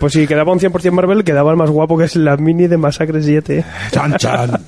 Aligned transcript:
Pues 0.00 0.14
si 0.14 0.26
quedaba 0.26 0.52
un 0.52 0.58
100% 0.58 0.90
Marvel, 0.90 1.22
quedaba 1.22 1.50
el 1.50 1.58
más 1.58 1.68
guapo 1.68 1.98
que 1.98 2.04
es 2.04 2.16
la 2.16 2.38
mini 2.38 2.66
de 2.66 2.78
Masacre 2.78 3.22
7. 3.22 3.62
Chan, 3.90 4.16
chan. 4.16 4.50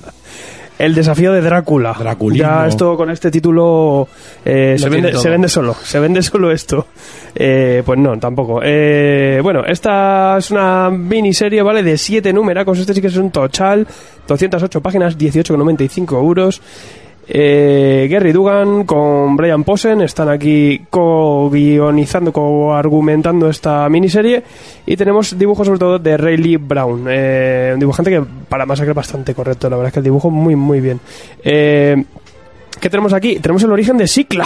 El 0.77 0.93
desafío 0.93 1.31
de 1.31 1.41
Drácula. 1.41 1.95
Draculismo. 1.97 2.47
Ya 2.47 2.67
esto 2.67 2.97
con 2.97 3.09
este 3.09 3.31
título 3.31 4.07
eh, 4.43 4.75
se, 4.77 4.89
vende, 4.89 5.17
se 5.17 5.29
vende 5.29 5.47
solo. 5.47 5.73
Se 5.73 5.99
vende 5.99 6.21
solo 6.21 6.51
esto. 6.51 6.87
Eh, 7.33 7.81
pues 7.85 7.97
no, 7.97 8.19
tampoco. 8.19 8.59
Eh, 8.61 9.39
bueno, 9.41 9.63
esta 9.65 10.35
es 10.37 10.51
una 10.51 10.89
miniserie, 10.89 11.61
¿vale? 11.61 11.81
De 11.81 11.97
7 11.97 12.33
números. 12.33 12.77
Este 12.77 12.93
sí 12.93 13.01
que 13.01 13.07
es 13.07 13.15
un 13.15 13.31
total. 13.31 13.87
208 14.27 14.81
páginas, 14.81 15.17
18,95 15.17 16.13
euros. 16.17 16.61
Eh, 17.27 18.07
Gary 18.09 18.31
Dugan 18.31 18.83
con 18.83 19.35
Brian 19.35 19.63
Posen 19.63 20.01
están 20.01 20.29
aquí 20.29 20.85
co-guionizando, 20.89 22.31
co-argumentando 22.31 23.49
esta 23.49 23.89
miniserie 23.89 24.43
y 24.85 24.95
tenemos 24.95 25.37
dibujos 25.37 25.65
sobre 25.65 25.79
todo 25.79 25.97
de 25.97 26.17
Ray 26.17 26.57
Brown, 26.57 27.05
eh, 27.09 27.71
un 27.73 27.79
dibujante 27.79 28.11
que 28.11 28.21
para 28.47 28.65
Masacre 28.67 28.91
es 28.91 28.95
bastante 28.95 29.33
correcto, 29.33 29.69
la 29.69 29.77
verdad 29.77 29.87
es 29.87 29.93
que 29.93 29.99
el 29.99 30.05
dibujo 30.05 30.29
muy 30.29 30.55
muy 30.55 30.81
bien. 30.81 30.99
Eh, 31.43 32.03
¿Qué 32.79 32.89
tenemos 32.89 33.13
aquí? 33.13 33.39
Tenemos 33.39 33.63
el 33.63 33.71
origen 33.71 33.97
de 33.97 34.07
Cicla. 34.07 34.45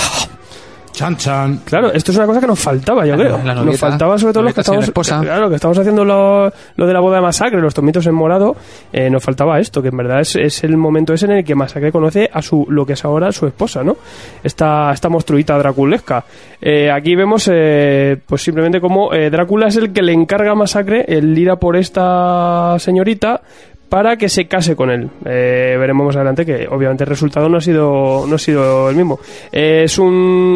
Chan, 0.99 1.15
chan. 1.15 1.61
Claro, 1.63 1.93
esto 1.93 2.11
es 2.11 2.17
una 2.17 2.27
cosa 2.27 2.41
que 2.41 2.47
nos 2.47 2.59
faltaba, 2.59 3.05
yo 3.05 3.15
creo. 3.15 3.39
la 3.41 3.55
nos 3.55 3.79
faltaba 3.79 4.17
sobre 4.17 4.33
todo 4.33 4.43
los 4.43 4.53
que 4.53 4.59
estamos, 4.59 4.83
esposa. 4.83 5.21
claro, 5.21 5.47
que 5.47 5.55
estamos 5.55 5.77
haciendo 5.77 6.03
lo, 6.03 6.51
lo 6.75 6.85
de 6.85 6.91
la 6.93 6.99
boda 6.99 7.15
de 7.15 7.21
Masacre, 7.21 7.61
los 7.61 7.73
tomitos 7.73 8.05
en 8.05 8.13
morado, 8.13 8.57
eh, 8.91 9.09
nos 9.09 9.23
faltaba 9.23 9.61
esto, 9.61 9.81
que 9.81 9.87
en 9.87 9.95
verdad 9.95 10.19
es, 10.19 10.35
es 10.35 10.61
el 10.65 10.75
momento 10.75 11.13
ese 11.13 11.27
en 11.27 11.31
el 11.31 11.45
que 11.45 11.55
Masacre 11.55 11.93
conoce 11.93 12.29
a 12.33 12.41
su 12.41 12.65
lo 12.67 12.85
que 12.85 12.93
es 12.93 13.05
ahora 13.05 13.31
su 13.31 13.47
esposa, 13.47 13.81
¿no? 13.81 13.95
Esta, 14.43 14.91
esta 14.91 15.07
monstruita 15.07 15.57
draculesca. 15.57 16.25
Eh, 16.59 16.91
aquí 16.91 17.15
vemos, 17.15 17.49
eh, 17.49 18.17
pues 18.25 18.41
simplemente 18.41 18.81
como 18.81 19.13
eh, 19.13 19.29
Drácula 19.29 19.67
es 19.67 19.77
el 19.77 19.93
que 19.93 20.01
le 20.01 20.11
encarga 20.11 20.51
a 20.51 20.55
Masacre 20.55 21.05
el 21.07 21.37
ir 21.37 21.49
a 21.49 21.55
por 21.55 21.77
esta 21.77 22.75
señorita 22.77 23.39
para 23.89 24.15
que 24.17 24.29
se 24.29 24.47
case 24.47 24.75
con 24.75 24.91
él. 24.91 25.09
Eh, 25.25 25.75
veremos 25.79 26.05
más 26.05 26.15
adelante 26.15 26.45
que 26.45 26.67
obviamente 26.69 27.03
el 27.03 27.09
resultado 27.09 27.49
no 27.49 27.57
ha 27.57 27.61
sido, 27.61 28.25
no 28.27 28.35
ha 28.35 28.37
sido 28.37 28.89
el 28.89 28.95
mismo. 28.95 29.19
Eh, 29.51 29.81
es 29.85 29.97
un, 29.97 30.07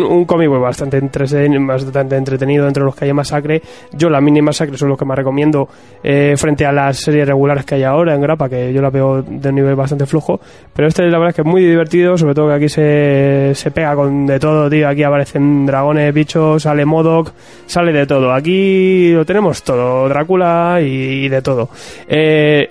un 0.07 0.25
cómic 0.25 0.49
pues, 0.49 0.61
bastante, 0.61 1.01
entreten- 1.01 1.65
bastante 1.67 2.15
entretenido 2.15 2.67
entre 2.67 2.83
los 2.83 2.95
que 2.95 3.05
hay 3.05 3.13
masacre. 3.13 3.61
Yo 3.91 4.09
la 4.09 4.21
mini 4.21 4.41
masacre 4.41 4.77
son 4.77 4.89
los 4.89 4.97
que 4.97 5.05
más 5.05 5.17
recomiendo 5.17 5.67
eh, 6.03 6.35
frente 6.37 6.65
a 6.65 6.71
las 6.71 6.97
series 6.97 7.27
regulares 7.27 7.65
que 7.65 7.75
hay 7.75 7.83
ahora 7.83 8.13
en 8.13 8.21
Grapa, 8.21 8.47
que 8.47 8.71
yo 8.71 8.81
la 8.81 8.89
veo 8.91 9.23
de 9.23 9.49
un 9.49 9.55
nivel 9.55 9.75
bastante 9.75 10.05
flojo. 10.05 10.39
Pero 10.75 10.87
este 10.87 11.03
la 11.03 11.17
verdad 11.17 11.29
es 11.29 11.35
que 11.35 11.41
es 11.41 11.47
muy 11.47 11.63
divertido, 11.65 12.17
sobre 12.17 12.35
todo 12.35 12.49
que 12.49 12.53
aquí 12.53 12.69
se, 12.69 13.51
se 13.55 13.71
pega 13.71 13.95
con 13.95 14.27
de 14.27 14.39
todo, 14.39 14.69
tío. 14.69 14.87
Aquí 14.87 15.01
aparecen 15.03 15.65
dragones, 15.65 16.13
bichos, 16.13 16.61
sale 16.63 16.85
Modoc, 16.85 17.31
sale 17.65 17.91
de 17.91 18.05
todo. 18.05 18.31
Aquí 18.31 19.11
lo 19.11 19.25
tenemos 19.25 19.63
todo, 19.63 20.07
Drácula 20.07 20.79
y, 20.81 21.27
de 21.29 21.41
todo. 21.41 21.69
Eh, 22.07 22.67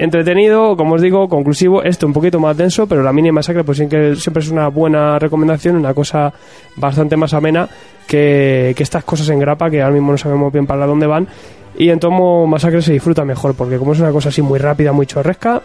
como 0.53 0.95
os 0.95 1.00
digo, 1.00 1.28
conclusivo, 1.28 1.83
este 1.83 2.06
un 2.06 2.12
poquito 2.12 2.39
más 2.39 2.56
denso, 2.56 2.86
pero 2.86 3.03
la 3.03 3.12
mini 3.12 3.33
masacre 3.33 3.64
pues 3.64 3.78
siempre 3.78 4.12
es 4.12 4.48
una 4.50 4.69
buena 4.69 5.19
recomendación, 5.19 5.77
una 5.77 5.95
cosa 5.95 6.33
bastante 6.77 7.17
más 7.17 7.35
amena 7.35 7.68
que, 8.07 8.73
que 8.77 8.83
estas 8.83 9.05
cosas 9.05 9.29
en 9.30 9.39
grapa 9.39 9.70
que 9.70 9.83
ahora 9.83 9.95
mismo 9.95 10.12
no 10.12 10.18
sabemos 10.18 10.52
bien 10.52 10.67
para 10.67 10.86
dónde 10.86 11.07
van. 11.07 11.29
Y 11.77 11.89
en 11.89 11.98
tomo 11.98 12.46
masacre 12.46 12.83
se 12.83 12.92
disfruta 12.92 13.24
mejor, 13.24 13.55
porque 13.55 13.79
como 13.79 13.92
es 13.92 14.01
una 14.01 14.11
cosa 14.11 14.29
así 14.29 14.42
muy 14.42 14.58
rápida, 14.58 14.92
muy 14.92 15.07
chorresca, 15.07 15.62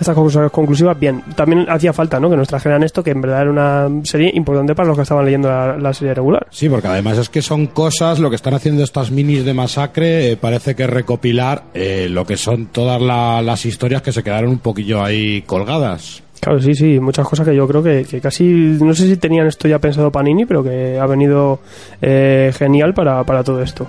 estas 0.00 0.16
conclusivas, 0.50 0.98
bien. 0.98 1.22
También 1.36 1.66
hacía 1.68 1.92
falta, 1.92 2.18
¿no? 2.18 2.30
Que 2.30 2.36
nos 2.36 2.48
trajeran 2.48 2.82
esto, 2.82 3.02
que 3.04 3.10
en 3.10 3.20
verdad 3.20 3.42
era 3.42 3.50
una 3.50 4.04
serie 4.04 4.30
importante 4.34 4.74
para 4.74 4.88
los 4.88 4.96
que 4.96 5.02
estaban 5.02 5.24
leyendo 5.24 5.48
la, 5.48 5.76
la 5.76 5.92
serie 5.92 6.14
regular. 6.14 6.46
Sí, 6.50 6.68
porque 6.68 6.88
además 6.88 7.18
es 7.18 7.28
que 7.28 7.42
son 7.42 7.66
cosas, 7.66 8.18
lo 8.18 8.30
que 8.30 8.36
están 8.36 8.54
haciendo 8.54 8.82
estas 8.82 9.10
minis 9.10 9.44
de 9.44 9.54
masacre, 9.54 10.32
eh, 10.32 10.36
parece 10.36 10.74
que 10.74 10.86
recopilar 10.86 11.64
eh, 11.74 12.08
lo 12.10 12.24
que 12.24 12.36
son 12.36 12.66
todas 12.66 13.00
la- 13.00 13.42
las 13.42 13.66
historias 13.66 14.02
que 14.02 14.12
se 14.12 14.22
quedaron 14.22 14.50
un 14.50 14.58
poquillo 14.58 15.04
ahí 15.04 15.42
colgadas. 15.42 16.22
Claro, 16.40 16.58
sí, 16.58 16.74
sí, 16.74 16.98
muchas 16.98 17.28
cosas 17.28 17.46
que 17.46 17.54
yo 17.54 17.68
creo 17.68 17.82
que, 17.82 18.06
que 18.08 18.18
casi, 18.22 18.44
no 18.44 18.94
sé 18.94 19.06
si 19.06 19.18
tenían 19.18 19.46
esto 19.46 19.68
ya 19.68 19.78
pensado 19.78 20.10
Panini, 20.10 20.46
pero 20.46 20.64
que 20.64 20.98
ha 20.98 21.04
venido 21.04 21.60
eh, 22.00 22.50
genial 22.56 22.94
para, 22.94 23.22
para 23.24 23.44
todo 23.44 23.60
esto. 23.62 23.88